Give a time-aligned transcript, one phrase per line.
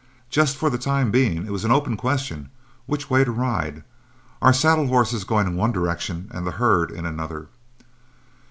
[0.31, 2.49] Just for the time being it was an open question
[2.87, 3.83] which way to ride,
[4.41, 7.49] our saddle horses going in one direction and the herd in another.